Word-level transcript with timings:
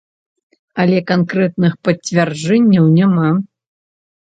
Але 0.83 0.97
канкрэтных 1.11 1.77
пацвярджэнняў 1.89 2.91
няма. 2.99 3.31